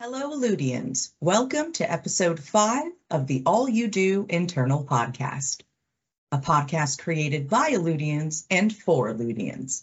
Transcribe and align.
Hello, 0.00 0.30
Alludians. 0.30 1.10
Welcome 1.20 1.72
to 1.72 1.92
episode 1.92 2.38
five 2.38 2.92
of 3.10 3.26
the 3.26 3.42
All 3.44 3.68
You 3.68 3.88
Do 3.88 4.26
Internal 4.28 4.84
Podcast, 4.84 5.62
a 6.30 6.38
podcast 6.38 7.00
created 7.00 7.48
by 7.48 7.70
Alludians 7.70 8.46
and 8.48 8.72
for 8.72 9.12
Alludians. 9.12 9.82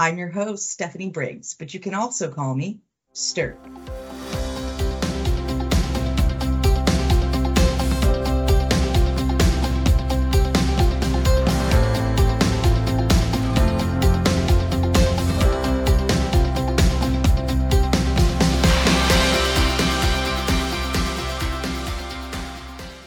I'm 0.00 0.18
your 0.18 0.30
host, 0.30 0.68
Stephanie 0.68 1.10
Briggs, 1.10 1.54
but 1.54 1.72
you 1.72 1.78
can 1.78 1.94
also 1.94 2.28
call 2.28 2.56
me 2.56 2.80
Stir. 3.12 3.56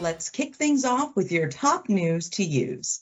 Let's 0.10 0.32
kick 0.32 0.56
things 0.56 0.86
off 0.86 1.16
with 1.16 1.32
your 1.32 1.50
top 1.50 1.88
news 1.88 2.30
to 2.32 2.44
use. 2.44 3.02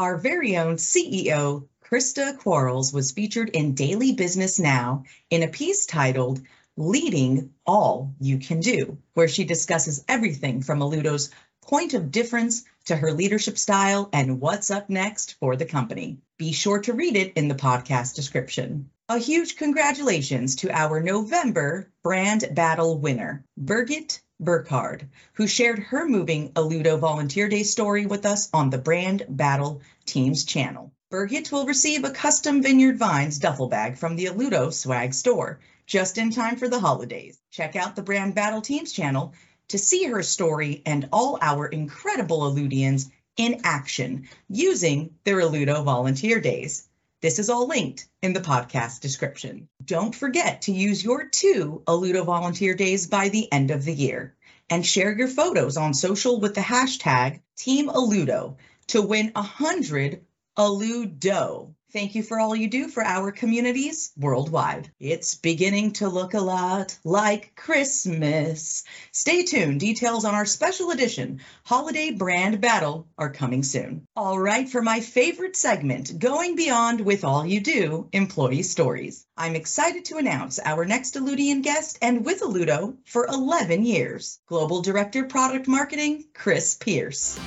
Our 0.00 0.16
very 0.18 0.56
own 0.56 0.78
CEO, 0.78 1.68
Christa 1.80 2.36
Quarles, 2.36 2.92
was 2.92 3.12
featured 3.12 3.50
in 3.50 3.76
Daily 3.76 4.14
Business 4.14 4.58
Now 4.58 5.04
in 5.30 5.44
a 5.44 5.48
piece 5.48 5.86
titled 5.86 6.42
Leading 6.76 7.54
All 7.64 8.16
You 8.18 8.38
Can 8.38 8.58
Do, 8.58 8.98
where 9.12 9.28
she 9.28 9.44
discusses 9.44 10.04
everything 10.08 10.62
from 10.62 10.80
Alludo's 10.80 11.30
point 11.62 11.94
of 11.94 12.10
difference 12.10 12.64
to 12.86 12.96
her 12.96 13.12
leadership 13.12 13.56
style 13.56 14.08
and 14.12 14.40
what's 14.40 14.72
up 14.72 14.90
next 14.90 15.34
for 15.34 15.54
the 15.54 15.66
company. 15.66 16.18
Be 16.36 16.50
sure 16.50 16.80
to 16.80 16.94
read 16.94 17.14
it 17.14 17.34
in 17.34 17.46
the 17.46 17.54
podcast 17.54 18.16
description. 18.16 18.90
A 19.08 19.18
huge 19.18 19.54
congratulations 19.54 20.56
to 20.56 20.72
our 20.72 20.98
November 20.98 21.92
brand 22.02 22.48
battle 22.54 22.98
winner, 22.98 23.44
Birgit 23.56 24.18
Burkard, 24.44 25.08
who 25.32 25.46
shared 25.46 25.78
her 25.78 26.08
moving 26.08 26.50
Alludo 26.52 26.98
Volunteer 26.98 27.48
Day 27.48 27.62
story 27.62 28.06
with 28.06 28.26
us 28.26 28.48
on 28.52 28.70
the 28.70 28.78
Brand 28.78 29.24
Battle 29.28 29.80
Teams 30.04 30.44
channel. 30.44 30.92
Birgit 31.10 31.50
will 31.50 31.66
receive 31.66 32.04
a 32.04 32.10
custom 32.10 32.62
Vineyard 32.62 32.98
Vines 32.98 33.38
duffel 33.38 33.68
bag 33.68 33.96
from 33.98 34.16
the 34.16 34.26
Alludo 34.26 34.72
swag 34.72 35.14
store 35.14 35.60
just 35.86 36.18
in 36.18 36.30
time 36.30 36.56
for 36.56 36.68
the 36.68 36.80
holidays. 36.80 37.38
Check 37.50 37.76
out 37.76 37.96
the 37.96 38.02
Brand 38.02 38.34
Battle 38.34 38.60
Teams 38.60 38.92
channel 38.92 39.32
to 39.68 39.78
see 39.78 40.04
her 40.04 40.22
story 40.22 40.82
and 40.84 41.08
all 41.12 41.38
our 41.40 41.66
incredible 41.66 42.40
Alludians 42.40 43.10
in 43.36 43.60
action 43.64 44.28
using 44.48 45.14
their 45.24 45.40
Alludo 45.40 45.82
Volunteer 45.84 46.40
Days. 46.40 46.88
This 47.24 47.38
is 47.38 47.48
all 47.48 47.66
linked 47.66 48.06
in 48.20 48.34
the 48.34 48.40
podcast 48.40 49.00
description. 49.00 49.70
Don't 49.82 50.14
forget 50.14 50.60
to 50.62 50.72
use 50.72 51.02
your 51.02 51.24
two 51.24 51.82
Alludo 51.86 52.22
volunteer 52.22 52.74
days 52.74 53.06
by 53.06 53.30
the 53.30 53.50
end 53.50 53.70
of 53.70 53.82
the 53.82 53.94
year 53.94 54.36
and 54.68 54.84
share 54.84 55.10
your 55.16 55.28
photos 55.28 55.78
on 55.78 55.94
social 55.94 56.38
with 56.38 56.54
the 56.54 56.60
hashtag 56.60 57.40
Team 57.56 57.88
Alludo 57.88 58.56
to 58.88 59.00
win 59.00 59.32
a 59.34 59.40
100 59.40 60.20
AlluDOUGH. 60.58 61.74
Thank 61.94 62.16
you 62.16 62.24
for 62.24 62.40
all 62.40 62.56
you 62.56 62.66
do 62.66 62.88
for 62.88 63.04
our 63.04 63.30
communities 63.30 64.10
worldwide. 64.16 64.90
It's 64.98 65.36
beginning 65.36 65.92
to 65.92 66.08
look 66.08 66.34
a 66.34 66.40
lot 66.40 66.98
like 67.04 67.54
Christmas. 67.54 68.82
Stay 69.12 69.44
tuned. 69.44 69.78
Details 69.78 70.24
on 70.24 70.34
our 70.34 70.44
special 70.44 70.90
edition 70.90 71.40
holiday 71.64 72.10
brand 72.10 72.60
battle 72.60 73.06
are 73.16 73.30
coming 73.30 73.62
soon. 73.62 74.08
All 74.16 74.36
right, 74.36 74.68
for 74.68 74.82
my 74.82 74.98
favorite 74.98 75.54
segment, 75.54 76.18
Going 76.18 76.56
Beyond 76.56 77.00
with 77.00 77.22
All 77.22 77.46
You 77.46 77.60
Do 77.60 78.08
Employee 78.10 78.64
Stories. 78.64 79.24
I'm 79.36 79.54
excited 79.54 80.06
to 80.06 80.16
announce 80.16 80.58
our 80.58 80.84
next 80.84 81.14
Alludian 81.14 81.62
guest 81.62 82.00
and 82.02 82.24
with 82.24 82.40
Alludo 82.40 82.96
for 83.04 83.24
11 83.26 83.84
years. 83.84 84.40
Global 84.48 84.82
Director 84.82 85.26
Product 85.26 85.68
Marketing, 85.68 86.24
Chris 86.34 86.74
Pierce. 86.74 87.38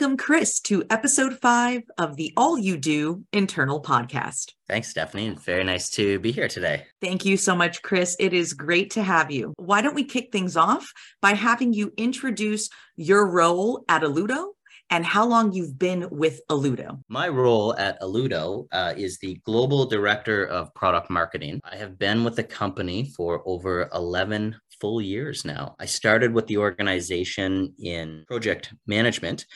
Welcome, 0.00 0.16
Chris, 0.16 0.60
to 0.60 0.84
episode 0.90 1.40
five 1.40 1.82
of 1.98 2.14
the 2.14 2.32
All 2.36 2.56
You 2.56 2.76
Do 2.76 3.24
Internal 3.32 3.82
Podcast. 3.82 4.52
Thanks, 4.68 4.86
Stephanie. 4.86 5.36
Very 5.44 5.64
nice 5.64 5.90
to 5.90 6.20
be 6.20 6.30
here 6.30 6.46
today. 6.46 6.84
Thank 7.00 7.24
you 7.24 7.36
so 7.36 7.56
much, 7.56 7.82
Chris. 7.82 8.14
It 8.20 8.32
is 8.32 8.52
great 8.52 8.92
to 8.92 9.02
have 9.02 9.32
you. 9.32 9.54
Why 9.56 9.82
don't 9.82 9.96
we 9.96 10.04
kick 10.04 10.30
things 10.30 10.56
off 10.56 10.92
by 11.20 11.32
having 11.32 11.72
you 11.72 11.92
introduce 11.96 12.70
your 12.94 13.28
role 13.28 13.84
at 13.88 14.02
Alludo 14.02 14.50
and 14.88 15.04
how 15.04 15.26
long 15.26 15.52
you've 15.52 15.78
been 15.78 16.08
with 16.10 16.40
Alludo. 16.48 17.02
My 17.08 17.28
role 17.28 17.74
at 17.76 18.00
Alludo 18.00 18.68
uh, 18.72 18.94
is 18.96 19.18
the 19.18 19.34
Global 19.44 19.84
Director 19.84 20.46
of 20.46 20.72
Product 20.74 21.10
Marketing. 21.10 21.60
I 21.64 21.76
have 21.76 21.98
been 21.98 22.22
with 22.22 22.36
the 22.36 22.44
company 22.44 23.12
for 23.16 23.42
over 23.46 23.90
11 23.92 24.56
full 24.80 25.00
years 25.00 25.44
now. 25.44 25.74
I 25.78 25.86
started 25.86 26.32
with 26.32 26.46
the 26.46 26.58
organization 26.58 27.74
in 27.78 28.24
project 28.28 28.72
management 28.86 29.46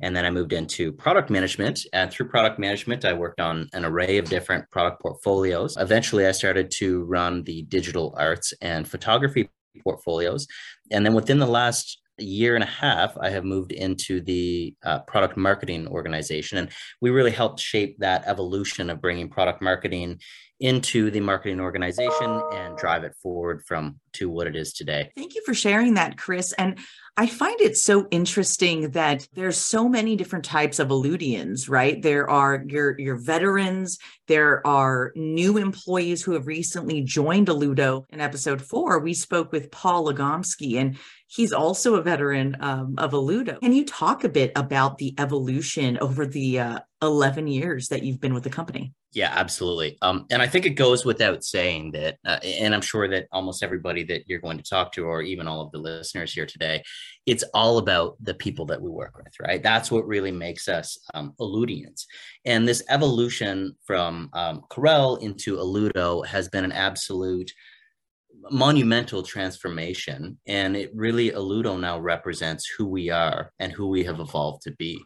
and 0.00 0.14
then 0.14 0.24
I 0.24 0.30
moved 0.30 0.52
into 0.52 0.92
product 0.92 1.30
management. 1.30 1.80
And 1.92 2.10
through 2.10 2.28
product 2.28 2.58
management, 2.58 3.04
I 3.04 3.12
worked 3.12 3.40
on 3.40 3.68
an 3.72 3.84
array 3.84 4.18
of 4.18 4.28
different 4.28 4.70
product 4.70 5.00
portfolios. 5.02 5.76
Eventually, 5.78 6.26
I 6.26 6.32
started 6.32 6.70
to 6.78 7.04
run 7.04 7.42
the 7.44 7.62
digital 7.62 8.14
arts 8.16 8.52
and 8.60 8.88
photography 8.88 9.50
portfolios. 9.82 10.46
And 10.90 11.04
then 11.04 11.14
within 11.14 11.38
the 11.38 11.46
last 11.46 12.00
year 12.18 12.54
and 12.54 12.64
a 12.64 12.66
half, 12.66 13.16
I 13.18 13.30
have 13.30 13.44
moved 13.44 13.72
into 13.72 14.20
the 14.20 14.74
uh, 14.84 15.00
product 15.00 15.36
marketing 15.36 15.88
organization. 15.88 16.58
And 16.58 16.68
we 17.00 17.10
really 17.10 17.30
helped 17.30 17.60
shape 17.60 17.98
that 17.98 18.24
evolution 18.26 18.90
of 18.90 19.00
bringing 19.00 19.28
product 19.28 19.62
marketing 19.62 20.20
into 20.60 21.10
the 21.10 21.20
marketing 21.20 21.58
organization 21.58 22.42
and 22.52 22.76
drive 22.76 23.02
it 23.02 23.14
forward 23.22 23.62
from 23.66 23.98
to 24.12 24.28
what 24.28 24.46
it 24.46 24.54
is 24.54 24.74
today. 24.74 25.10
Thank 25.16 25.34
you 25.34 25.42
for 25.46 25.54
sharing 25.54 25.94
that, 25.94 26.18
Chris. 26.18 26.52
And 26.52 26.78
I 27.20 27.26
find 27.26 27.60
it 27.60 27.76
so 27.76 28.08
interesting 28.10 28.92
that 28.92 29.28
there's 29.34 29.58
so 29.58 29.90
many 29.90 30.16
different 30.16 30.46
types 30.46 30.78
of 30.78 30.88
Alludians, 30.88 31.68
right? 31.68 32.00
There 32.00 32.30
are 32.30 32.64
your 32.66 32.98
your 32.98 33.16
veterans, 33.16 33.98
there 34.26 34.66
are 34.66 35.12
new 35.14 35.58
employees 35.58 36.22
who 36.22 36.32
have 36.32 36.46
recently 36.46 37.02
joined 37.02 37.48
Alludo. 37.48 38.06
In 38.08 38.22
episode 38.22 38.62
four, 38.62 39.00
we 39.00 39.12
spoke 39.12 39.52
with 39.52 39.70
Paul 39.70 40.06
Lagomsky, 40.06 40.80
and 40.80 40.96
he's 41.26 41.52
also 41.52 41.96
a 41.96 42.02
veteran 42.02 42.56
um, 42.60 42.94
of 42.96 43.12
Alludo. 43.12 43.60
Can 43.60 43.74
you 43.74 43.84
talk 43.84 44.24
a 44.24 44.30
bit 44.30 44.52
about 44.56 44.96
the 44.96 45.14
evolution 45.18 45.98
over 45.98 46.24
the 46.24 46.58
uh, 46.58 46.78
11 47.02 47.48
years 47.48 47.88
that 47.88 48.02
you've 48.02 48.22
been 48.22 48.32
with 48.32 48.44
the 48.44 48.48
company? 48.48 48.94
Yeah, 49.12 49.32
absolutely. 49.34 49.98
Um, 50.02 50.26
and 50.30 50.40
I 50.40 50.46
think 50.46 50.66
it 50.66 50.70
goes 50.70 51.04
without 51.04 51.42
saying 51.42 51.92
that, 51.92 52.18
uh, 52.24 52.38
and 52.44 52.72
I'm 52.72 52.80
sure 52.80 53.08
that 53.08 53.26
almost 53.32 53.64
everybody 53.64 54.04
that 54.04 54.22
you're 54.28 54.38
going 54.38 54.58
to 54.58 54.62
talk 54.62 54.92
to, 54.92 55.04
or 55.04 55.20
even 55.20 55.48
all 55.48 55.62
of 55.62 55.72
the 55.72 55.78
listeners 55.78 56.32
here 56.32 56.46
today, 56.46 56.84
it's 57.26 57.42
all 57.52 57.78
about 57.78 58.16
the 58.22 58.34
people 58.34 58.66
that 58.66 58.80
we 58.80 58.88
work 58.88 59.16
with, 59.16 59.32
right? 59.40 59.60
That's 59.60 59.90
what 59.90 60.06
really 60.06 60.30
makes 60.30 60.68
us 60.68 60.96
um, 61.12 61.34
Alludians. 61.40 62.04
And 62.44 62.68
this 62.68 62.84
evolution 62.88 63.76
from 63.84 64.30
um, 64.32 64.62
Corel 64.70 65.20
into 65.20 65.56
Alludo 65.56 66.24
has 66.24 66.48
been 66.48 66.64
an 66.64 66.72
absolute 66.72 67.50
monumental 68.52 69.24
transformation. 69.24 70.38
And 70.46 70.76
it 70.76 70.92
really, 70.94 71.32
Alludo 71.32 71.80
now 71.80 71.98
represents 71.98 72.64
who 72.78 72.86
we 72.86 73.10
are 73.10 73.52
and 73.58 73.72
who 73.72 73.88
we 73.88 74.04
have 74.04 74.20
evolved 74.20 74.62
to 74.62 74.70
be 74.72 75.02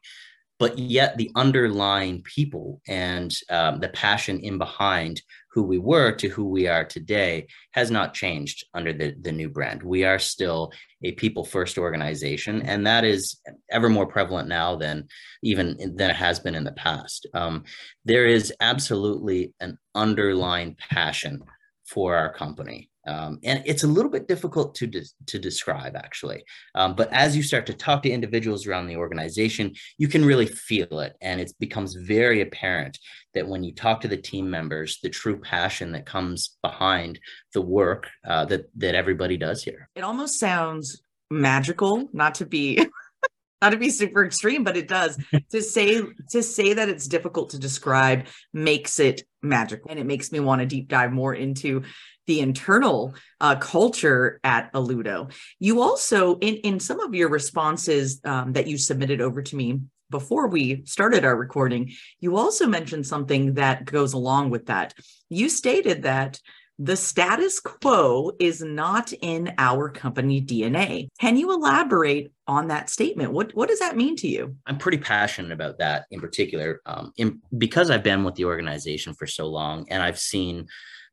but 0.58 0.78
yet 0.78 1.16
the 1.16 1.30
underlying 1.34 2.22
people 2.22 2.80
and 2.86 3.34
um, 3.50 3.80
the 3.80 3.88
passion 3.88 4.38
in 4.40 4.58
behind 4.58 5.20
who 5.50 5.62
we 5.62 5.78
were 5.78 6.12
to 6.12 6.28
who 6.28 6.44
we 6.44 6.66
are 6.66 6.84
today 6.84 7.46
has 7.72 7.90
not 7.90 8.12
changed 8.12 8.64
under 8.74 8.92
the, 8.92 9.14
the 9.20 9.30
new 9.30 9.48
brand. 9.48 9.82
We 9.82 10.04
are 10.04 10.18
still 10.18 10.72
a 11.02 11.12
people 11.12 11.44
first 11.44 11.78
organization, 11.78 12.62
and 12.62 12.86
that 12.86 13.04
is 13.04 13.40
ever 13.70 13.88
more 13.88 14.06
prevalent 14.06 14.48
now 14.48 14.74
than 14.76 15.06
even 15.42 15.76
than 15.96 16.10
it 16.10 16.16
has 16.16 16.40
been 16.40 16.54
in 16.54 16.64
the 16.64 16.72
past. 16.72 17.26
Um, 17.34 17.64
there 18.04 18.26
is 18.26 18.52
absolutely 18.60 19.54
an 19.60 19.78
underlying 19.94 20.76
passion 20.90 21.42
for 21.84 22.16
our 22.16 22.32
company. 22.32 22.90
Um, 23.06 23.38
and 23.44 23.62
it's 23.66 23.84
a 23.84 23.88
little 23.88 24.10
bit 24.10 24.28
difficult 24.28 24.74
to, 24.76 24.86
de- 24.86 25.04
to 25.26 25.38
describe 25.38 25.96
actually 25.96 26.44
um, 26.74 26.94
but 26.94 27.12
as 27.12 27.36
you 27.36 27.42
start 27.42 27.66
to 27.66 27.74
talk 27.74 28.02
to 28.02 28.10
individuals 28.10 28.66
around 28.66 28.86
the 28.86 28.96
organization 28.96 29.74
you 29.98 30.08
can 30.08 30.24
really 30.24 30.46
feel 30.46 31.00
it 31.00 31.14
and 31.20 31.40
it 31.40 31.52
becomes 31.58 31.94
very 31.94 32.40
apparent 32.40 32.98
that 33.34 33.46
when 33.48 33.62
you 33.62 33.74
talk 33.74 34.00
to 34.00 34.08
the 34.08 34.16
team 34.16 34.48
members 34.48 35.00
the 35.02 35.10
true 35.10 35.38
passion 35.38 35.92
that 35.92 36.06
comes 36.06 36.56
behind 36.62 37.18
the 37.52 37.62
work 37.62 38.08
uh, 38.26 38.44
that 38.46 38.64
that 38.76 38.94
everybody 38.94 39.36
does 39.36 39.62
here 39.62 39.88
it 39.94 40.02
almost 40.02 40.38
sounds 40.38 41.02
magical 41.30 42.08
not 42.12 42.34
to 42.36 42.46
be 42.46 42.86
not 43.64 43.70
to 43.70 43.78
be 43.78 43.88
super 43.88 44.26
extreme, 44.26 44.62
but 44.62 44.76
it 44.76 44.88
does. 44.88 45.18
to 45.50 45.62
say 45.62 46.02
to 46.30 46.42
say 46.42 46.74
that 46.74 46.90
it's 46.90 47.08
difficult 47.08 47.50
to 47.50 47.58
describe 47.58 48.26
makes 48.52 49.00
it 49.00 49.22
magical, 49.42 49.90
and 49.90 49.98
it 49.98 50.04
makes 50.04 50.30
me 50.30 50.38
want 50.38 50.60
to 50.60 50.66
deep 50.66 50.88
dive 50.88 51.12
more 51.12 51.34
into 51.34 51.82
the 52.26 52.40
internal 52.40 53.14
uh, 53.40 53.56
culture 53.56 54.40
at 54.44 54.72
Alludo. 54.72 55.32
You 55.58 55.82
also, 55.82 56.38
in 56.38 56.56
in 56.56 56.80
some 56.80 57.00
of 57.00 57.14
your 57.14 57.28
responses 57.28 58.20
um, 58.24 58.52
that 58.54 58.66
you 58.66 58.78
submitted 58.78 59.20
over 59.20 59.42
to 59.42 59.56
me 59.56 59.80
before 60.10 60.48
we 60.48 60.84
started 60.84 61.24
our 61.24 61.36
recording, 61.36 61.92
you 62.20 62.36
also 62.36 62.66
mentioned 62.66 63.06
something 63.06 63.54
that 63.54 63.84
goes 63.84 64.12
along 64.12 64.50
with 64.50 64.66
that. 64.66 64.94
You 65.28 65.48
stated 65.48 66.02
that 66.02 66.40
the 66.78 66.96
status 66.96 67.60
quo 67.60 68.32
is 68.40 68.60
not 68.60 69.12
in 69.12 69.54
our 69.58 69.88
company 69.88 70.42
DNA. 70.42 71.08
Can 71.20 71.36
you 71.36 71.52
elaborate 71.52 72.32
on 72.48 72.68
that 72.68 72.90
statement? 72.90 73.32
What 73.32 73.54
what 73.54 73.68
does 73.68 73.78
that 73.78 73.96
mean 73.96 74.16
to 74.16 74.28
you? 74.28 74.56
I'm 74.66 74.78
pretty 74.78 74.98
passionate 74.98 75.52
about 75.52 75.78
that 75.78 76.06
in 76.10 76.20
particular, 76.20 76.80
um, 76.86 77.12
in, 77.16 77.40
because 77.56 77.90
I've 77.90 78.02
been 78.02 78.24
with 78.24 78.34
the 78.34 78.46
organization 78.46 79.14
for 79.14 79.26
so 79.26 79.46
long, 79.46 79.86
and 79.88 80.02
I've 80.02 80.18
seen 80.18 80.66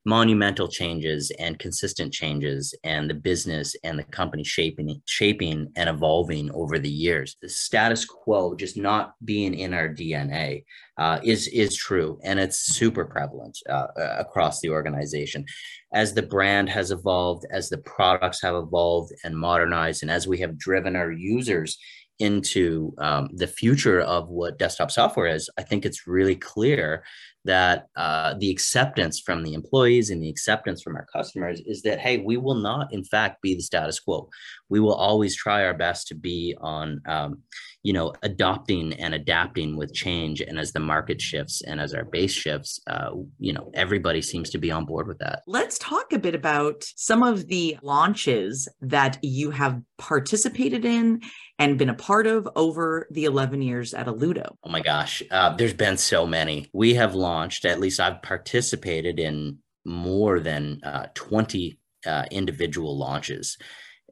monumental 0.05 0.67
changes 0.67 1.31
and 1.37 1.59
consistent 1.59 2.11
changes 2.11 2.73
and 2.83 3.09
the 3.09 3.13
business 3.13 3.75
and 3.83 3.99
the 3.99 4.03
company 4.03 4.43
shaping 4.43 5.01
shaping 5.05 5.71
and 5.75 5.89
evolving 5.89 6.49
over 6.53 6.79
the 6.79 6.89
years. 6.89 7.35
The 7.41 7.49
status 7.49 8.05
quo 8.05 8.55
just 8.55 8.77
not 8.77 9.13
being 9.23 9.53
in 9.53 9.73
our 9.73 9.89
dna 9.89 10.63
uh, 10.97 11.19
is 11.23 11.47
is 11.49 11.75
true 11.75 12.19
and 12.23 12.39
it's 12.39 12.73
super 12.75 13.05
prevalent 13.05 13.57
uh, 13.69 13.87
across 14.17 14.59
the 14.59 14.69
organization. 14.69 15.45
As 15.93 16.13
the 16.13 16.23
brand 16.23 16.69
has 16.69 16.89
evolved 16.89 17.45
as 17.51 17.69
the 17.69 17.79
products 17.79 18.41
have 18.41 18.55
evolved 18.55 19.13
and 19.23 19.37
modernized 19.37 20.01
and 20.01 20.11
as 20.11 20.27
we 20.27 20.39
have 20.39 20.57
driven 20.57 20.95
our 20.95 21.11
users 21.11 21.77
into 22.17 22.93
um, 22.99 23.29
the 23.33 23.47
future 23.47 24.01
of 24.01 24.29
what 24.29 24.59
desktop 24.59 24.91
software 24.91 25.25
is 25.25 25.49
i 25.57 25.63
think 25.63 25.85
it's 25.85 26.05
really 26.05 26.35
clear 26.35 27.03
that 27.45 27.87
uh, 27.95 28.35
the 28.37 28.49
acceptance 28.49 29.19
from 29.19 29.43
the 29.43 29.53
employees 29.53 30.09
and 30.09 30.21
the 30.21 30.29
acceptance 30.29 30.81
from 30.81 30.95
our 30.95 31.07
customers 31.11 31.59
is 31.65 31.81
that 31.81 31.99
hey 31.99 32.19
we 32.19 32.37
will 32.37 32.55
not 32.55 32.93
in 32.93 33.03
fact 33.03 33.41
be 33.41 33.55
the 33.55 33.61
status 33.61 33.99
quo. 33.99 34.29
We 34.69 34.79
will 34.79 34.93
always 34.93 35.35
try 35.35 35.65
our 35.65 35.73
best 35.73 36.07
to 36.09 36.15
be 36.15 36.55
on 36.61 37.01
um, 37.05 37.39
you 37.83 37.93
know 37.93 38.13
adopting 38.23 38.93
and 38.93 39.13
adapting 39.13 39.75
with 39.75 39.93
change 39.93 40.41
and 40.41 40.59
as 40.59 40.71
the 40.71 40.79
market 40.79 41.21
shifts 41.21 41.61
and 41.61 41.79
as 41.79 41.93
our 41.93 42.05
base 42.05 42.33
shifts 42.33 42.79
uh, 42.87 43.11
you 43.39 43.53
know 43.53 43.71
everybody 43.73 44.21
seems 44.21 44.49
to 44.49 44.57
be 44.57 44.71
on 44.71 44.85
board 44.85 45.07
with 45.07 45.17
that 45.19 45.41
let's 45.47 45.77
talk 45.79 46.13
a 46.13 46.19
bit 46.19 46.35
about 46.35 46.83
some 46.95 47.23
of 47.23 47.47
the 47.47 47.77
launches 47.81 48.67
that 48.81 49.17
you 49.21 49.51
have 49.51 49.81
participated 49.97 50.85
in 50.85 51.21
and 51.61 51.77
been 51.77 51.89
a 51.89 51.93
part 51.93 52.25
of 52.25 52.49
over 52.55 53.07
the 53.11 53.25
11 53.25 53.61
years 53.61 53.93
at 53.93 54.07
Alludo? 54.07 54.55
Oh 54.63 54.69
my 54.71 54.81
gosh, 54.81 55.21
uh, 55.29 55.55
there's 55.55 55.75
been 55.75 55.95
so 55.95 56.25
many. 56.25 56.67
We 56.73 56.95
have 56.95 57.13
launched, 57.13 57.65
at 57.65 57.79
least 57.79 57.99
I've 57.99 58.21
participated 58.23 59.19
in 59.19 59.59
more 59.85 60.39
than 60.39 60.79
uh, 60.83 61.07
20 61.13 61.77
uh, 62.05 62.25
individual 62.31 62.97
launches 62.97 63.57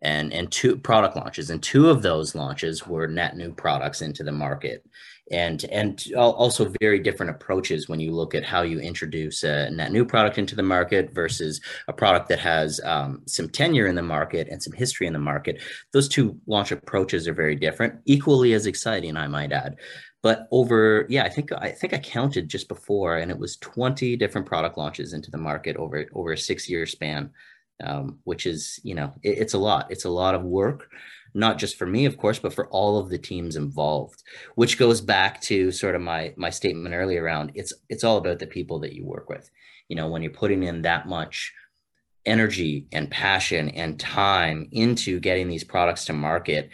and 0.01 0.31
and 0.33 0.51
two 0.51 0.77
product 0.77 1.15
launches 1.15 1.49
and 1.49 1.61
two 1.61 1.89
of 1.89 2.01
those 2.01 2.35
launches 2.35 2.87
were 2.87 3.07
net 3.07 3.35
new 3.35 3.51
products 3.51 4.01
into 4.01 4.23
the 4.23 4.31
market. 4.31 4.85
And 5.31 5.63
and 5.65 6.03
also 6.17 6.73
very 6.81 6.99
different 6.99 7.29
approaches 7.29 7.87
when 7.87 7.99
you 7.99 8.11
look 8.11 8.33
at 8.33 8.43
how 8.43 8.63
you 8.63 8.79
introduce 8.79 9.43
a 9.43 9.69
net 9.69 9.91
new 9.91 10.03
product 10.03 10.39
into 10.39 10.55
the 10.55 10.63
market 10.63 11.13
versus 11.13 11.61
a 11.87 11.93
product 11.93 12.29
that 12.29 12.39
has 12.39 12.81
um, 12.83 13.21
some 13.27 13.47
tenure 13.47 13.85
in 13.85 13.95
the 13.95 14.01
market 14.01 14.47
and 14.49 14.63
some 14.63 14.73
history 14.73 15.05
in 15.05 15.13
the 15.13 15.19
market. 15.19 15.61
Those 15.93 16.07
two 16.07 16.39
launch 16.47 16.71
approaches 16.71 17.27
are 17.27 17.33
very 17.33 17.55
different 17.55 17.99
equally 18.05 18.53
as 18.53 18.65
exciting 18.65 19.17
i 19.17 19.27
might 19.27 19.51
add. 19.51 19.75
But 20.23 20.47
over 20.51 21.05
yeah 21.09 21.23
i 21.23 21.29
think 21.29 21.51
i 21.51 21.69
think 21.69 21.93
i 21.93 21.99
counted 21.99 22.49
just 22.49 22.67
before 22.67 23.17
and 23.17 23.29
it 23.29 23.37
was 23.37 23.57
20 23.57 24.15
different 24.15 24.47
product 24.47 24.77
launches 24.77 25.13
into 25.13 25.31
the 25.31 25.37
market 25.37 25.77
over 25.77 26.05
over 26.13 26.33
a 26.33 26.37
six 26.37 26.67
year 26.67 26.85
span 26.85 27.29
um, 27.83 28.19
which 28.23 28.45
is 28.45 28.79
you 28.83 28.95
know 28.95 29.13
it, 29.23 29.37
it's 29.39 29.53
a 29.53 29.59
lot. 29.59 29.91
It's 29.91 30.05
a 30.05 30.09
lot 30.09 30.35
of 30.35 30.43
work 30.43 30.89
not 31.33 31.57
just 31.57 31.77
for 31.77 31.85
me 31.85 32.05
of 32.05 32.17
course 32.17 32.39
but 32.39 32.53
for 32.53 32.67
all 32.69 32.97
of 32.97 33.09
the 33.09 33.17
teams 33.17 33.55
involved 33.55 34.23
which 34.55 34.79
goes 34.79 34.99
back 34.99 35.39
to 35.41 35.71
sort 35.71 35.95
of 35.95 36.01
my 36.01 36.33
my 36.37 36.49
statement 36.49 36.95
earlier 36.95 37.23
around 37.23 37.51
it's 37.55 37.73
it's 37.87 38.03
all 38.03 38.17
about 38.17 38.39
the 38.39 38.47
people 38.47 38.79
that 38.79 38.93
you 38.93 39.05
work 39.05 39.29
with. 39.29 39.49
You 39.87 39.95
know 39.95 40.07
when 40.07 40.21
you're 40.21 40.31
putting 40.31 40.63
in 40.63 40.81
that 40.83 41.07
much 41.07 41.53
energy 42.25 42.87
and 42.91 43.09
passion 43.09 43.69
and 43.69 43.99
time 43.99 44.67
into 44.71 45.19
getting 45.19 45.47
these 45.47 45.63
products 45.63 46.05
to 46.05 46.13
market 46.13 46.69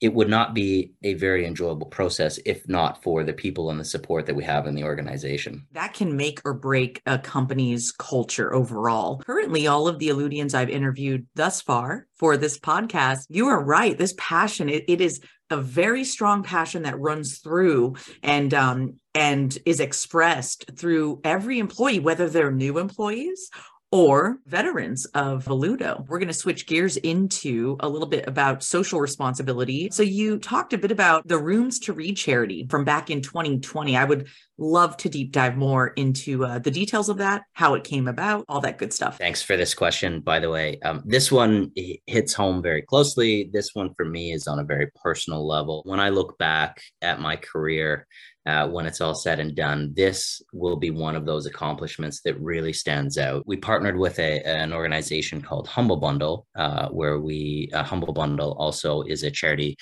it 0.00 0.12
would 0.12 0.28
not 0.28 0.54
be 0.54 0.92
a 1.02 1.14
very 1.14 1.46
enjoyable 1.46 1.86
process 1.86 2.38
if 2.44 2.68
not 2.68 3.02
for 3.02 3.24
the 3.24 3.32
people 3.32 3.70
and 3.70 3.80
the 3.80 3.84
support 3.84 4.26
that 4.26 4.34
we 4.34 4.44
have 4.44 4.66
in 4.66 4.74
the 4.74 4.84
organization. 4.84 5.66
That 5.72 5.94
can 5.94 6.16
make 6.16 6.40
or 6.44 6.54
break 6.54 7.00
a 7.06 7.18
company's 7.18 7.92
culture 7.92 8.54
overall. 8.54 9.18
Currently, 9.18 9.66
all 9.66 9.88
of 9.88 9.98
the 9.98 10.08
Alludians 10.08 10.54
I've 10.54 10.70
interviewed 10.70 11.26
thus 11.34 11.60
far 11.60 12.06
for 12.14 12.36
this 12.36 12.58
podcast, 12.58 13.26
you 13.28 13.48
are 13.48 13.62
right. 13.62 13.96
This 13.96 14.14
passion, 14.18 14.68
it, 14.68 14.84
it 14.88 15.00
is 15.00 15.20
a 15.50 15.56
very 15.56 16.04
strong 16.04 16.42
passion 16.42 16.82
that 16.82 16.98
runs 16.98 17.38
through 17.38 17.94
and 18.22 18.52
um, 18.52 18.94
and 19.14 19.56
is 19.64 19.80
expressed 19.80 20.72
through 20.76 21.20
every 21.24 21.58
employee, 21.58 22.00
whether 22.00 22.28
they're 22.28 22.50
new 22.50 22.78
employees 22.78 23.50
or 23.92 24.38
veterans 24.46 25.04
of 25.06 25.44
Alludo. 25.46 26.06
We're 26.08 26.18
going 26.18 26.28
to 26.28 26.34
switch 26.34 26.66
gears 26.66 26.96
into 26.96 27.76
a 27.80 27.88
little 27.88 28.08
bit 28.08 28.26
about 28.26 28.62
social 28.62 29.00
responsibility. 29.00 29.88
So 29.92 30.02
you 30.02 30.38
talked 30.38 30.72
a 30.72 30.78
bit 30.78 30.90
about 30.90 31.26
the 31.26 31.38
Rooms 31.38 31.78
to 31.80 31.92
Read 31.92 32.16
charity 32.16 32.66
from 32.68 32.84
back 32.84 33.10
in 33.10 33.22
2020. 33.22 33.96
I 33.96 34.04
would 34.04 34.28
love 34.58 34.96
to 34.96 35.08
deep 35.08 35.32
dive 35.32 35.56
more 35.56 35.88
into 35.88 36.44
uh, 36.44 36.58
the 36.58 36.70
details 36.70 37.08
of 37.08 37.18
that, 37.18 37.42
how 37.52 37.74
it 37.74 37.84
came 37.84 38.08
about, 38.08 38.44
all 38.48 38.60
that 38.60 38.78
good 38.78 38.92
stuff. 38.92 39.18
Thanks 39.18 39.42
for 39.42 39.56
this 39.56 39.74
question, 39.74 40.20
by 40.20 40.40
the 40.40 40.50
way. 40.50 40.78
Um, 40.84 41.02
this 41.04 41.30
one 41.30 41.70
hits 42.06 42.32
home 42.32 42.62
very 42.62 42.82
closely. 42.82 43.50
This 43.52 43.70
one 43.74 43.94
for 43.94 44.04
me 44.04 44.32
is 44.32 44.46
on 44.46 44.58
a 44.58 44.64
very 44.64 44.90
personal 45.02 45.46
level. 45.46 45.82
When 45.84 46.00
I 46.00 46.08
look 46.08 46.38
back 46.38 46.80
at 47.02 47.20
my 47.20 47.36
career, 47.36 48.06
uh, 48.46 48.68
when 48.68 48.86
it's 48.86 49.00
all 49.00 49.14
said 49.14 49.40
and 49.40 49.56
done, 49.56 49.92
this 49.96 50.40
will 50.52 50.76
be 50.76 50.90
one 50.90 51.16
of 51.16 51.26
those 51.26 51.46
accomplishments 51.46 52.20
that 52.20 52.40
really 52.40 52.72
stands 52.72 53.18
out. 53.18 53.42
We 53.46 53.56
partnered 53.56 53.98
with 53.98 54.18
a, 54.20 54.40
an 54.46 54.72
organization 54.72 55.42
called 55.42 55.66
Humble 55.66 55.96
Bundle, 55.96 56.46
uh, 56.54 56.88
where 56.88 57.18
we, 57.18 57.70
uh, 57.72 57.82
Humble 57.82 58.12
Bundle 58.12 58.52
also 58.58 59.02
is 59.02 59.24
a 59.24 59.30
charity, 59.30 59.76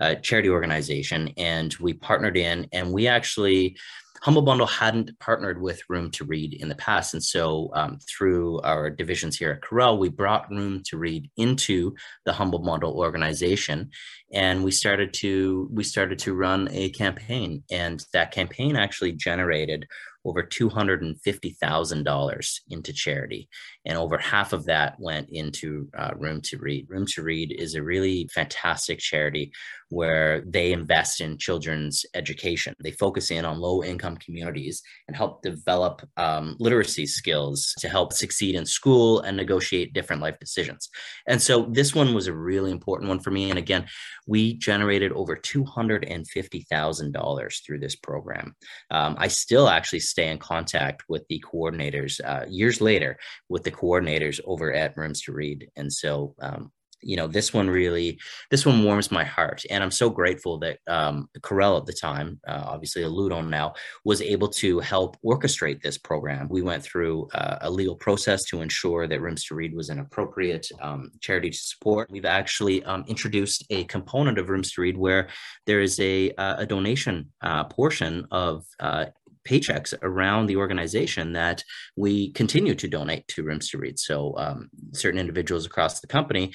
uh, 0.00 0.16
charity 0.16 0.50
organization. 0.50 1.32
And 1.38 1.74
we 1.80 1.94
partnered 1.94 2.36
in 2.36 2.68
and 2.72 2.92
we 2.92 3.06
actually 3.06 3.78
Humble 4.22 4.42
Bundle 4.42 4.66
hadn't 4.66 5.18
partnered 5.18 5.60
with 5.60 5.82
Room 5.88 6.10
to 6.12 6.24
Read 6.24 6.54
in 6.54 6.68
the 6.68 6.74
past. 6.74 7.14
And 7.14 7.24
so 7.24 7.70
um, 7.74 7.98
through 8.06 8.60
our 8.60 8.90
divisions 8.90 9.38
here 9.38 9.52
at 9.52 9.62
Corel, 9.62 9.98
we 9.98 10.10
brought 10.10 10.50
Room 10.50 10.82
to 10.86 10.98
Read 10.98 11.30
into 11.38 11.94
the 12.26 12.32
Humble 12.32 12.58
Bundle 12.58 12.98
organization. 12.98 13.90
And 14.32 14.62
we 14.62 14.72
started 14.72 15.14
to 15.14 15.70
we 15.72 15.84
started 15.84 16.18
to 16.20 16.34
run 16.34 16.68
a 16.70 16.90
campaign. 16.90 17.64
And 17.70 18.04
that 18.12 18.32
campaign 18.32 18.76
actually 18.76 19.12
generated 19.12 19.86
over 20.24 20.42
$250,000 20.42 22.60
into 22.68 22.92
charity. 22.92 23.48
And 23.86 23.96
over 23.96 24.18
half 24.18 24.52
of 24.52 24.66
that 24.66 25.00
went 25.00 25.30
into 25.30 25.88
uh, 25.96 26.10
Room 26.16 26.42
to 26.42 26.58
Read. 26.58 26.90
Room 26.90 27.06
to 27.06 27.22
Read 27.22 27.56
is 27.58 27.74
a 27.74 27.82
really 27.82 28.28
fantastic 28.34 28.98
charity 28.98 29.50
where 29.90 30.42
they 30.46 30.72
invest 30.72 31.20
in 31.20 31.36
children's 31.36 32.06
education. 32.14 32.74
They 32.82 32.92
focus 32.92 33.30
in 33.30 33.44
on 33.44 33.60
low 33.60 33.82
income 33.82 34.16
communities 34.16 34.80
and 35.08 35.16
help 35.16 35.42
develop 35.42 36.00
um, 36.16 36.56
literacy 36.58 37.04
skills 37.06 37.74
to 37.80 37.88
help 37.88 38.12
succeed 38.12 38.54
in 38.54 38.64
school 38.64 39.18
and 39.20 39.36
negotiate 39.36 39.92
different 39.92 40.22
life 40.22 40.38
decisions. 40.38 40.88
And 41.26 41.42
so 41.42 41.66
this 41.70 41.92
one 41.94 42.14
was 42.14 42.28
a 42.28 42.32
really 42.32 42.70
important 42.70 43.08
one 43.08 43.18
for 43.18 43.32
me. 43.32 43.50
And 43.50 43.58
again, 43.58 43.86
we 44.26 44.54
generated 44.54 45.12
over 45.12 45.36
$250,000 45.36 47.66
through 47.66 47.80
this 47.80 47.96
program. 47.96 48.54
Um, 48.90 49.16
I 49.18 49.28
still 49.28 49.68
actually 49.68 50.00
stay 50.00 50.28
in 50.28 50.38
contact 50.38 51.02
with 51.08 51.26
the 51.28 51.44
coordinators 51.52 52.20
uh, 52.24 52.46
years 52.48 52.80
later 52.80 53.18
with 53.48 53.64
the 53.64 53.72
coordinators 53.72 54.40
over 54.44 54.72
at 54.72 54.96
Rooms 54.96 55.22
to 55.22 55.32
Read. 55.32 55.68
And 55.76 55.92
so 55.92 56.36
um, 56.40 56.70
you 57.02 57.16
know 57.16 57.26
this 57.26 57.52
one 57.52 57.68
really 57.68 58.18
this 58.50 58.66
one 58.66 58.84
warms 58.84 59.10
my 59.10 59.24
heart. 59.24 59.62
And 59.70 59.82
i'm 59.82 59.90
so 59.90 60.10
grateful 60.10 60.58
that 60.60 60.78
um 60.86 61.28
Corel 61.40 61.78
at 61.78 61.86
the 61.86 61.92
time 61.92 62.40
uh, 62.46 62.64
obviously 62.66 63.02
Alludo 63.02 63.46
now 63.46 63.74
was 64.04 64.22
able 64.22 64.48
to 64.48 64.80
help 64.80 65.16
orchestrate 65.24 65.82
this 65.82 65.98
program. 65.98 66.48
We 66.48 66.62
went 66.62 66.82
through 66.82 67.28
uh, 67.34 67.58
a 67.62 67.70
legal 67.70 67.96
process 67.96 68.44
to 68.44 68.60
ensure 68.60 69.06
that 69.06 69.20
rooms 69.20 69.44
to 69.46 69.54
read 69.54 69.74
was 69.74 69.88
an 69.88 70.00
appropriate 70.00 70.66
um, 70.80 71.10
charity 71.20 71.50
to 71.50 71.56
support. 71.56 72.10
We've 72.10 72.24
actually 72.24 72.82
um, 72.84 73.04
introduced 73.06 73.64
a 73.70 73.84
component 73.84 74.38
of 74.38 74.48
rooms 74.48 74.72
to 74.72 74.82
read 74.82 74.96
where 74.96 75.28
there 75.66 75.80
is 75.80 75.98
a, 76.00 76.32
uh, 76.32 76.56
a 76.58 76.66
donation 76.66 77.32
uh, 77.42 77.64
portion 77.64 78.26
of 78.30 78.64
uh, 78.80 79.06
paychecks 79.48 79.94
around 80.02 80.46
the 80.46 80.56
organization 80.56 81.32
that 81.32 81.62
we 81.96 82.32
continue 82.32 82.74
to 82.74 82.88
donate 82.88 83.26
to 83.28 83.42
rooms 83.42 83.70
to 83.70 83.78
read. 83.78 83.98
So 83.98 84.34
um, 84.36 84.68
certain 84.92 85.20
individuals 85.20 85.66
across 85.66 86.00
the 86.00 86.06
company 86.06 86.52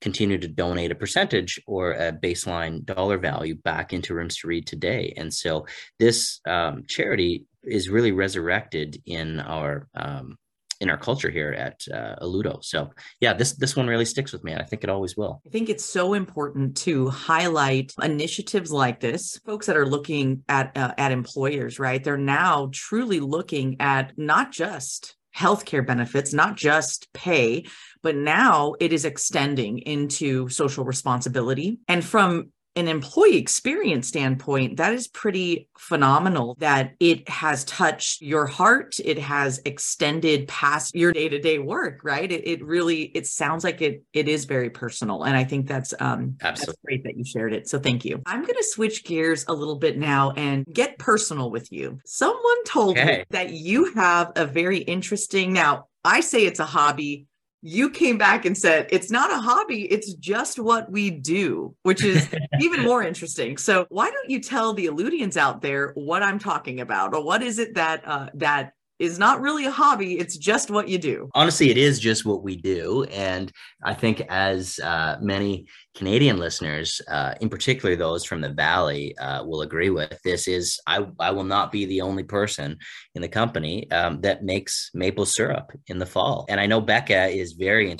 continue 0.00 0.38
to 0.38 0.48
donate 0.48 0.92
a 0.92 0.94
percentage 0.94 1.60
or 1.66 1.92
a 1.92 2.12
baseline 2.12 2.84
dollar 2.84 3.18
value 3.18 3.54
back 3.54 3.92
into 3.92 4.14
Rooms 4.14 4.36
to 4.38 4.48
Read 4.48 4.66
today. 4.66 5.14
And 5.16 5.32
so 5.32 5.66
this 5.98 6.40
um, 6.46 6.84
charity 6.88 7.46
is 7.62 7.88
really 7.88 8.12
resurrected 8.12 9.02
in 9.06 9.40
our 9.40 9.88
um, 9.94 10.36
in 10.80 10.90
our 10.90 10.98
culture 10.98 11.30
here 11.30 11.52
at 11.52 11.82
uh, 11.92 12.16
Alludo. 12.20 12.62
So 12.62 12.90
yeah, 13.20 13.32
this 13.32 13.52
this 13.52 13.76
one 13.76 13.86
really 13.86 14.04
sticks 14.04 14.32
with 14.32 14.44
me, 14.44 14.52
and 14.52 14.60
I 14.60 14.64
think 14.64 14.84
it 14.84 14.90
always 14.90 15.16
will. 15.16 15.40
I 15.46 15.50
think 15.50 15.68
it's 15.68 15.84
so 15.84 16.14
important 16.14 16.76
to 16.78 17.08
highlight 17.08 17.94
initiatives 18.02 18.70
like 18.70 19.00
this. 19.00 19.38
Folks 19.46 19.66
that 19.66 19.76
are 19.76 19.86
looking 19.86 20.44
at 20.48 20.76
uh, 20.76 20.92
at 20.98 21.12
employers, 21.12 21.78
right? 21.78 22.02
They're 22.02 22.18
now 22.18 22.68
truly 22.72 23.20
looking 23.20 23.76
at 23.80 24.12
not 24.18 24.52
just 24.52 25.16
healthcare 25.36 25.86
benefits, 25.86 26.32
not 26.32 26.56
just 26.56 27.12
pay, 27.12 27.66
but 28.06 28.14
now 28.14 28.72
it 28.78 28.92
is 28.92 29.04
extending 29.04 29.78
into 29.80 30.48
social 30.48 30.84
responsibility. 30.84 31.80
And 31.88 32.04
from 32.04 32.52
an 32.76 32.86
employee 32.86 33.36
experience 33.36 34.06
standpoint, 34.06 34.76
that 34.76 34.92
is 34.92 35.08
pretty 35.08 35.68
phenomenal 35.76 36.54
that 36.60 36.92
it 37.00 37.28
has 37.28 37.64
touched 37.64 38.22
your 38.22 38.46
heart. 38.46 39.00
It 39.04 39.18
has 39.18 39.60
extended 39.64 40.46
past 40.46 40.94
your 40.94 41.10
day-to-day 41.10 41.58
work, 41.58 42.02
right? 42.04 42.30
It, 42.30 42.46
it 42.46 42.64
really, 42.64 43.02
it 43.02 43.26
sounds 43.26 43.64
like 43.64 43.82
it 43.82 44.04
it 44.12 44.28
is 44.28 44.44
very 44.44 44.70
personal. 44.70 45.24
And 45.24 45.36
I 45.36 45.42
think 45.42 45.66
that's 45.66 45.92
um 45.98 46.36
Absolutely. 46.40 46.66
that's 46.66 46.78
great 46.84 47.02
that 47.02 47.16
you 47.16 47.24
shared 47.24 47.52
it. 47.52 47.68
So 47.68 47.80
thank 47.80 48.04
you. 48.04 48.22
I'm 48.24 48.42
gonna 48.42 48.62
switch 48.62 49.02
gears 49.02 49.44
a 49.48 49.52
little 49.52 49.80
bit 49.80 49.98
now 49.98 50.30
and 50.36 50.64
get 50.72 50.96
personal 51.00 51.50
with 51.50 51.72
you. 51.72 51.98
Someone 52.04 52.62
told 52.66 52.98
okay. 52.98 53.18
me 53.18 53.24
that 53.30 53.50
you 53.50 53.92
have 53.94 54.30
a 54.36 54.46
very 54.46 54.78
interesting 54.78 55.52
now. 55.52 55.88
I 56.04 56.20
say 56.20 56.46
it's 56.46 56.60
a 56.60 56.66
hobby 56.66 57.26
you 57.66 57.90
came 57.90 58.16
back 58.16 58.44
and 58.44 58.56
said 58.56 58.86
it's 58.90 59.10
not 59.10 59.28
a 59.32 59.38
hobby 59.38 59.82
it's 59.86 60.14
just 60.14 60.56
what 60.56 60.88
we 60.88 61.10
do 61.10 61.74
which 61.82 62.04
is 62.04 62.28
even 62.60 62.82
more 62.82 63.02
interesting. 63.02 63.56
So 63.56 63.86
why 63.88 64.08
don't 64.08 64.30
you 64.30 64.40
tell 64.40 64.72
the 64.72 64.86
Alludians 64.86 65.36
out 65.36 65.62
there 65.62 65.90
what 65.94 66.22
i'm 66.22 66.38
talking 66.38 66.80
about 66.80 67.12
or 67.12 67.24
what 67.24 67.42
is 67.42 67.58
it 67.58 67.74
that 67.74 68.06
uh, 68.06 68.28
that 68.34 68.72
is 68.98 69.18
not 69.18 69.40
really 69.40 69.66
a 69.66 69.70
hobby 69.70 70.18
it's 70.18 70.36
just 70.36 70.70
what 70.70 70.88
you 70.88 70.98
do. 70.98 71.28
Honestly 71.34 71.70
it 71.70 71.76
is 71.76 71.98
just 71.98 72.24
what 72.24 72.42
we 72.42 72.56
do 72.56 73.04
and 73.04 73.52
i 73.84 73.94
think 73.94 74.22
as 74.28 74.78
uh, 74.82 75.16
many 75.20 75.66
canadian 75.94 76.38
listeners 76.38 77.00
uh, 77.10 77.34
in 77.40 77.48
particular 77.48 77.96
those 77.96 78.24
from 78.24 78.40
the 78.40 78.52
valley 78.52 79.16
uh, 79.18 79.44
will 79.44 79.62
agree 79.62 79.90
with 79.90 80.18
this 80.24 80.48
is 80.48 80.78
I, 80.86 81.06
I 81.18 81.30
will 81.30 81.44
not 81.44 81.72
be 81.72 81.84
the 81.86 82.00
only 82.00 82.24
person 82.24 82.78
in 83.14 83.22
the 83.22 83.28
company 83.28 83.90
um, 83.90 84.20
that 84.22 84.44
makes 84.44 84.90
maple 84.94 85.26
syrup 85.26 85.72
in 85.88 85.98
the 85.98 86.06
fall. 86.06 86.46
And 86.48 86.60
i 86.60 86.66
know 86.66 86.80
becca 86.80 87.26
is 87.28 87.52
very 87.52 87.90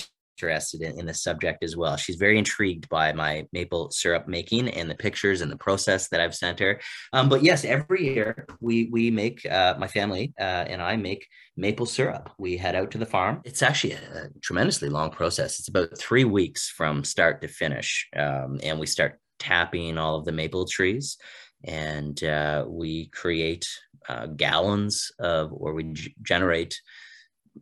in, 0.42 0.98
in 0.98 1.06
the 1.06 1.14
subject 1.14 1.62
as 1.62 1.76
well. 1.76 1.96
She's 1.96 2.16
very 2.16 2.38
intrigued 2.38 2.88
by 2.88 3.12
my 3.12 3.46
maple 3.52 3.90
syrup 3.90 4.28
making 4.28 4.68
and 4.68 4.90
the 4.90 4.94
pictures 4.94 5.40
and 5.40 5.50
the 5.50 5.56
process 5.56 6.08
that 6.08 6.20
I've 6.20 6.34
sent 6.34 6.58
her. 6.60 6.80
Um, 7.12 7.28
but 7.28 7.42
yes, 7.42 7.64
every 7.64 8.04
year 8.04 8.46
we 8.60 8.88
we 8.90 9.10
make 9.10 9.44
uh, 9.46 9.74
my 9.78 9.88
family 9.88 10.34
uh, 10.38 10.64
and 10.68 10.82
I 10.82 10.96
make 10.96 11.26
maple 11.56 11.86
syrup. 11.86 12.30
We 12.38 12.56
head 12.56 12.74
out 12.74 12.90
to 12.92 12.98
the 12.98 13.06
farm. 13.06 13.40
It's 13.44 13.62
actually 13.62 13.94
a, 13.94 14.24
a 14.24 14.28
tremendously 14.42 14.88
long 14.88 15.10
process. 15.10 15.58
It's 15.58 15.68
about 15.68 15.96
three 15.98 16.24
weeks 16.24 16.68
from 16.68 17.04
start 17.04 17.40
to 17.42 17.48
finish, 17.48 18.08
um, 18.16 18.60
and 18.62 18.78
we 18.78 18.86
start 18.86 19.20
tapping 19.38 19.98
all 19.98 20.16
of 20.16 20.24
the 20.24 20.32
maple 20.32 20.66
trees, 20.66 21.18
and 21.64 22.22
uh, 22.24 22.64
we 22.66 23.06
create 23.08 23.66
uh, 24.08 24.26
gallons 24.26 25.10
of, 25.18 25.52
or 25.52 25.74
we 25.74 25.84
g- 25.84 26.14
generate 26.22 26.80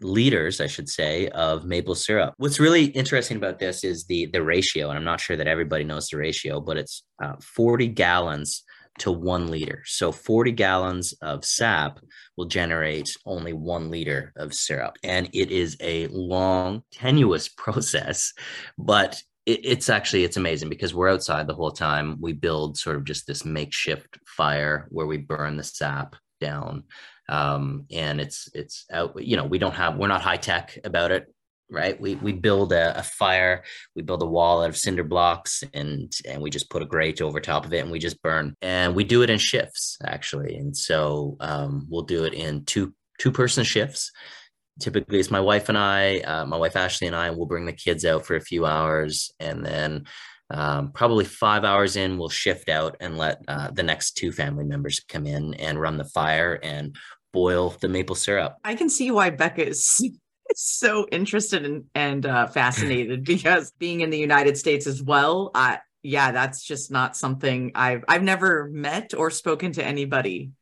liters, 0.00 0.60
I 0.60 0.66
should 0.66 0.88
say, 0.88 1.28
of 1.28 1.64
maple 1.64 1.94
syrup. 1.94 2.34
What's 2.36 2.60
really 2.60 2.86
interesting 2.86 3.36
about 3.36 3.58
this 3.58 3.84
is 3.84 4.04
the 4.04 4.26
the 4.26 4.42
ratio, 4.42 4.88
and 4.88 4.98
I'm 4.98 5.04
not 5.04 5.20
sure 5.20 5.36
that 5.36 5.46
everybody 5.48 5.84
knows 5.84 6.08
the 6.08 6.18
ratio, 6.18 6.60
but 6.60 6.76
it's 6.76 7.02
uh, 7.22 7.34
40 7.40 7.88
gallons 7.88 8.64
to 8.98 9.10
one 9.10 9.48
liter. 9.48 9.82
So 9.86 10.12
40 10.12 10.52
gallons 10.52 11.14
of 11.20 11.44
sap 11.44 11.98
will 12.36 12.44
generate 12.44 13.16
only 13.26 13.52
one 13.52 13.90
liter 13.90 14.32
of 14.36 14.54
syrup, 14.54 14.96
and 15.02 15.28
it 15.32 15.50
is 15.50 15.76
a 15.80 16.06
long, 16.08 16.82
tenuous 16.92 17.48
process, 17.56 18.32
but 18.78 19.20
it's 19.46 19.90
actually 19.90 20.24
it's 20.24 20.38
amazing 20.38 20.70
because 20.70 20.94
we're 20.94 21.10
outside 21.10 21.46
the 21.46 21.54
whole 21.54 21.70
time. 21.70 22.16
We 22.18 22.32
build 22.32 22.78
sort 22.78 22.96
of 22.96 23.04
just 23.04 23.26
this 23.26 23.44
makeshift 23.44 24.18
fire 24.26 24.86
where 24.88 25.06
we 25.06 25.18
burn 25.18 25.58
the 25.58 25.64
sap 25.64 26.16
down 26.40 26.84
um, 27.28 27.86
and 27.90 28.20
it's 28.20 28.48
it's 28.54 28.84
out 28.92 29.20
you 29.22 29.36
know 29.36 29.44
we 29.44 29.58
don't 29.58 29.74
have 29.74 29.96
we're 29.96 30.08
not 30.08 30.22
high 30.22 30.36
tech 30.36 30.78
about 30.84 31.10
it 31.10 31.26
right? 31.70 32.00
We 32.00 32.14
we 32.16 32.32
build 32.32 32.72
a, 32.72 32.98
a, 32.98 33.02
fire 33.02 33.64
we 33.94 34.02
build 34.02 34.22
a 34.22 34.26
wall 34.26 34.62
out 34.62 34.68
of 34.68 34.76
cinder 34.76 35.04
blocks 35.04 35.62
and 35.72 36.12
and 36.26 36.42
we 36.42 36.50
just 36.50 36.70
put 36.70 36.82
a 36.82 36.86
grate 36.86 37.20
over 37.20 37.40
top 37.40 37.64
of 37.64 37.72
it 37.72 37.80
and 37.80 37.90
we 37.90 37.98
just 37.98 38.22
burn. 38.22 38.54
And 38.62 38.94
we 38.94 39.04
do 39.04 39.22
it 39.22 39.30
in 39.30 39.38
shifts 39.38 39.98
actually. 40.04 40.56
And 40.56 40.76
so 40.76 41.36
um, 41.40 41.86
we'll 41.90 42.02
do 42.02 42.24
it 42.24 42.34
in 42.34 42.64
two 42.64 42.94
two 43.18 43.32
person 43.32 43.64
shifts. 43.64 44.10
Typically 44.80 45.20
it's 45.20 45.30
my 45.30 45.40
wife 45.40 45.68
and 45.68 45.78
i 45.78 46.18
uh, 46.20 46.46
my 46.46 46.56
wife 46.56 46.76
ashley 46.76 47.06
and 47.06 47.16
i 47.16 47.30
will 47.30 47.46
bring 47.46 47.64
the 47.64 47.72
kids 47.72 48.04
out 48.04 48.26
for 48.26 48.36
a 48.36 48.40
few 48.40 48.66
hours. 48.66 49.32
And 49.40 49.64
then 49.64 50.04
um, 50.54 50.92
probably 50.92 51.24
five 51.24 51.64
hours 51.64 51.96
in, 51.96 52.16
we'll 52.16 52.28
shift 52.28 52.68
out 52.68 52.96
and 53.00 53.18
let 53.18 53.42
uh, 53.48 53.70
the 53.72 53.82
next 53.82 54.12
two 54.12 54.30
family 54.30 54.64
members 54.64 55.00
come 55.00 55.26
in 55.26 55.54
and 55.54 55.80
run 55.80 55.96
the 55.96 56.04
fire 56.04 56.60
and 56.62 56.96
boil 57.32 57.74
the 57.80 57.88
maple 57.88 58.14
syrup. 58.14 58.56
I 58.62 58.76
can 58.76 58.88
see 58.88 59.10
why 59.10 59.30
Becca 59.30 59.66
is 59.66 60.00
so 60.54 61.08
interested 61.10 61.64
in, 61.64 61.86
and 61.96 62.24
uh, 62.24 62.46
fascinated 62.46 63.24
because 63.34 63.72
being 63.72 64.02
in 64.02 64.10
the 64.10 64.18
United 64.18 64.56
States 64.56 64.86
as 64.86 65.02
well, 65.02 65.50
I, 65.56 65.80
yeah, 66.04 66.30
that's 66.30 66.62
just 66.62 66.92
not 66.92 67.16
something 67.16 67.72
I've 67.74 68.04
I've 68.06 68.22
never 68.22 68.68
met 68.70 69.12
or 69.12 69.30
spoken 69.30 69.72
to 69.72 69.84
anybody 69.84 70.52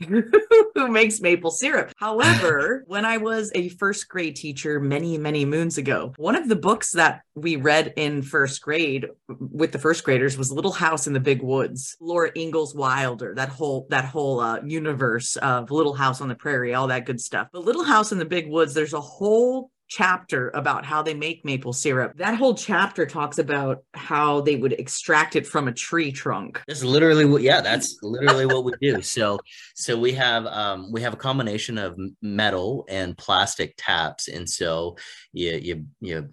who 0.08 0.88
makes 0.88 1.20
maple 1.20 1.50
syrup. 1.50 1.92
However, 1.96 2.84
when 2.86 3.04
I 3.04 3.16
was 3.16 3.50
a 3.54 3.68
first 3.70 4.08
grade 4.08 4.36
teacher 4.36 4.78
many, 4.78 5.18
many 5.18 5.44
moons 5.44 5.78
ago, 5.78 6.12
one 6.16 6.36
of 6.36 6.48
the 6.48 6.56
books 6.56 6.92
that 6.92 7.22
we 7.34 7.56
read 7.56 7.94
in 7.96 8.22
first 8.22 8.62
grade 8.62 9.06
with 9.28 9.72
the 9.72 9.78
first 9.78 10.04
graders 10.04 10.38
was 10.38 10.52
Little 10.52 10.72
House 10.72 11.06
in 11.06 11.12
the 11.12 11.20
Big 11.20 11.42
Woods. 11.42 11.96
Laura 12.00 12.30
Ingalls 12.36 12.74
Wilder, 12.74 13.34
that 13.34 13.48
whole 13.48 13.86
that 13.90 14.04
whole 14.04 14.40
uh, 14.40 14.60
universe 14.64 15.36
of 15.36 15.70
Little 15.70 15.94
House 15.94 16.20
on 16.20 16.28
the 16.28 16.34
Prairie, 16.34 16.74
all 16.74 16.86
that 16.88 17.06
good 17.06 17.20
stuff. 17.20 17.48
But 17.52 17.64
Little 17.64 17.84
House 17.84 18.12
in 18.12 18.18
the 18.18 18.24
Big 18.24 18.48
Woods, 18.48 18.74
there's 18.74 18.94
a 18.94 19.00
whole 19.00 19.70
chapter 19.88 20.50
about 20.50 20.84
how 20.84 21.02
they 21.02 21.14
make 21.14 21.44
maple 21.44 21.72
syrup. 21.72 22.12
That 22.16 22.34
whole 22.34 22.54
chapter 22.54 23.06
talks 23.06 23.38
about 23.38 23.82
how 23.94 24.42
they 24.42 24.56
would 24.56 24.72
extract 24.74 25.34
it 25.34 25.46
from 25.46 25.68
a 25.68 25.72
tree 25.72 26.12
trunk. 26.12 26.62
That's 26.68 26.84
literally 26.84 27.24
what 27.24 27.42
yeah, 27.42 27.60
that's 27.60 27.98
literally 28.02 28.46
what 28.46 28.64
we 28.64 28.72
do. 28.80 29.02
So 29.02 29.38
so 29.74 29.98
we 29.98 30.12
have 30.12 30.46
um 30.46 30.92
we 30.92 31.00
have 31.02 31.14
a 31.14 31.16
combination 31.16 31.78
of 31.78 31.98
metal 32.22 32.84
and 32.88 33.16
plastic 33.16 33.74
taps 33.76 34.28
and 34.28 34.48
so 34.48 34.96
you 35.32 35.52
you 35.52 35.86
you 36.00 36.28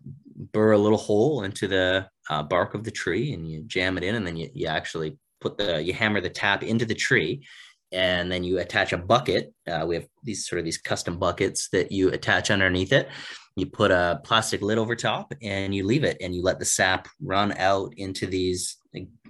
burr 0.51 0.73
a 0.73 0.77
little 0.77 0.97
hole 0.97 1.43
into 1.43 1.67
the 1.67 2.07
uh, 2.29 2.43
bark 2.43 2.73
of 2.73 2.83
the 2.83 2.91
tree 2.91 3.33
and 3.33 3.49
you 3.49 3.63
jam 3.63 3.97
it 3.97 4.03
in 4.03 4.15
and 4.15 4.27
then 4.27 4.35
you, 4.35 4.49
you 4.53 4.67
actually 4.67 5.17
put 5.39 5.57
the 5.57 5.81
you 5.81 5.93
hammer 5.93 6.21
the 6.21 6.29
tap 6.29 6.63
into 6.63 6.85
the 6.85 6.95
tree 6.95 7.45
and 7.91 8.31
then 8.31 8.43
you 8.43 8.59
attach 8.59 8.93
a 8.93 8.97
bucket. 8.97 9.53
Uh, 9.67 9.85
we 9.87 9.95
have 9.95 10.07
these 10.23 10.47
sort 10.47 10.59
of 10.59 10.65
these 10.65 10.77
custom 10.77 11.17
buckets 11.17 11.69
that 11.69 11.91
you 11.91 12.09
attach 12.09 12.51
underneath 12.51 12.91
it. 12.91 13.09
You 13.55 13.67
put 13.67 13.91
a 13.91 14.19
plastic 14.23 14.61
lid 14.61 14.77
over 14.77 14.95
top 14.95 15.33
and 15.41 15.73
you 15.73 15.85
leave 15.85 16.03
it 16.03 16.17
and 16.19 16.35
you 16.35 16.43
let 16.43 16.59
the 16.59 16.65
sap 16.65 17.07
run 17.21 17.53
out 17.53 17.93
into 17.95 18.27
these 18.27 18.77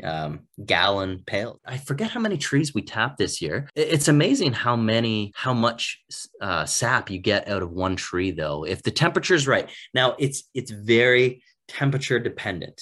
um, 0.03 0.41
gallon 0.65 1.21
pails. 1.25 1.59
I 1.65 1.77
forget 1.77 2.09
how 2.09 2.19
many 2.19 2.37
trees 2.37 2.73
we 2.73 2.81
tapped 2.81 3.17
this 3.17 3.41
year. 3.41 3.69
It's 3.75 4.07
amazing 4.07 4.53
how 4.53 4.75
many, 4.75 5.31
how 5.35 5.53
much 5.53 6.03
uh, 6.41 6.65
sap 6.65 7.11
you 7.11 7.19
get 7.19 7.47
out 7.47 7.61
of 7.61 7.71
one 7.71 7.95
tree, 7.95 8.31
though. 8.31 8.65
If 8.65 8.81
the 8.81 8.91
temperature 8.91 9.35
is 9.35 9.47
right. 9.47 9.69
Now 9.93 10.15
it's 10.17 10.43
it's 10.53 10.71
very 10.71 11.43
temperature 11.67 12.19
dependent 12.19 12.81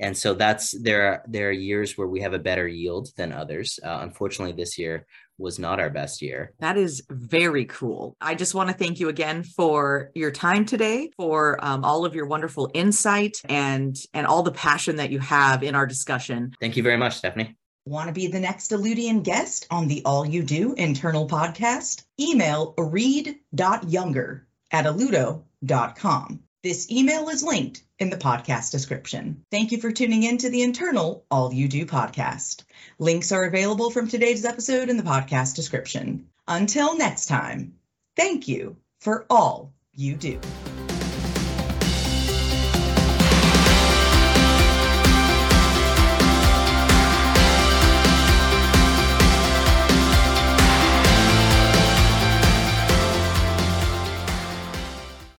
and 0.00 0.16
so 0.16 0.34
that's 0.34 0.72
there 0.82 1.02
are 1.06 1.22
there 1.28 1.48
are 1.50 1.52
years 1.52 1.96
where 1.96 2.08
we 2.08 2.20
have 2.20 2.32
a 2.32 2.38
better 2.38 2.66
yield 2.66 3.08
than 3.16 3.32
others. 3.32 3.78
Uh, 3.84 3.98
unfortunately 4.00 4.52
this 4.52 4.78
year 4.78 5.06
was 5.38 5.58
not 5.58 5.80
our 5.80 5.90
best 5.90 6.20
year. 6.20 6.52
That 6.58 6.76
is 6.76 7.02
very 7.10 7.64
cool. 7.66 8.16
I 8.20 8.34
just 8.34 8.54
want 8.54 8.68
to 8.70 8.76
thank 8.76 9.00
you 9.00 9.08
again 9.08 9.42
for 9.42 10.10
your 10.14 10.30
time 10.30 10.64
today 10.64 11.10
for 11.16 11.62
um, 11.64 11.84
all 11.84 12.04
of 12.04 12.14
your 12.14 12.26
wonderful 12.26 12.70
insight 12.74 13.40
and 13.48 13.96
and 14.14 14.26
all 14.26 14.42
the 14.42 14.52
passion 14.52 14.96
that 14.96 15.10
you 15.10 15.18
have 15.20 15.62
in 15.62 15.74
our 15.74 15.86
discussion. 15.86 16.52
Thank 16.60 16.76
you 16.76 16.82
very 16.82 16.96
much 16.96 17.16
stephanie. 17.16 17.56
Want 17.86 18.08
to 18.08 18.12
be 18.12 18.26
the 18.26 18.40
next 18.40 18.70
Alludian 18.70 19.22
guest 19.22 19.66
on 19.70 19.88
the 19.88 20.02
All 20.04 20.24
You 20.24 20.42
Do 20.42 20.74
internal 20.74 21.26
podcast? 21.26 22.04
Email 22.20 22.74
read.younger 22.76 24.46
at 24.70 24.84
alludo.com. 24.84 26.40
This 26.62 26.90
email 26.90 27.30
is 27.30 27.42
linked 27.42 27.82
in 27.98 28.10
the 28.10 28.18
podcast 28.18 28.70
description. 28.70 29.46
Thank 29.50 29.72
you 29.72 29.80
for 29.80 29.90
tuning 29.90 30.24
in 30.24 30.36
to 30.38 30.50
the 30.50 30.60
internal 30.60 31.24
All 31.30 31.54
You 31.54 31.68
Do 31.68 31.86
podcast. 31.86 32.64
Links 32.98 33.32
are 33.32 33.44
available 33.44 33.90
from 33.90 34.08
today's 34.08 34.44
episode 34.44 34.90
in 34.90 34.98
the 34.98 35.02
podcast 35.02 35.54
description. 35.54 36.28
Until 36.46 36.98
next 36.98 37.26
time, 37.26 37.76
thank 38.14 38.46
you 38.46 38.76
for 38.98 39.24
all 39.30 39.72
you 39.94 40.16
do. 40.16 40.38